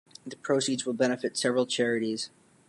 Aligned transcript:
The 0.25 0.35
proceeds 0.35 0.83
will 0.83 0.95
benefit 0.95 1.37
several 1.37 1.67
charities. 1.67 2.31